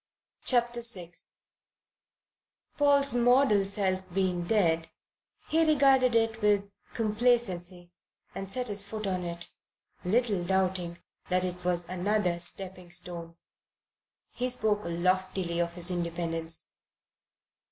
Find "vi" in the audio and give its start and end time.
0.81-1.11